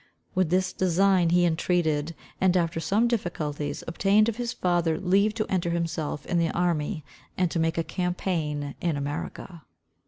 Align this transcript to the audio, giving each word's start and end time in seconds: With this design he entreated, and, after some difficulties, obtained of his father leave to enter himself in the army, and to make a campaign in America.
With 0.33 0.49
this 0.49 0.73
design 0.73 1.29
he 1.29 1.45
entreated, 1.45 2.15
and, 2.41 2.57
after 2.57 2.79
some 2.79 3.07
difficulties, 3.07 3.83
obtained 3.85 4.27
of 4.29 4.37
his 4.37 4.51
father 4.51 4.99
leave 4.99 5.35
to 5.35 5.45
enter 5.47 5.69
himself 5.69 6.25
in 6.25 6.39
the 6.39 6.49
army, 6.49 7.05
and 7.37 7.51
to 7.51 7.59
make 7.59 7.77
a 7.77 7.83
campaign 7.83 8.73
in 8.81 8.97
America. 8.97 9.61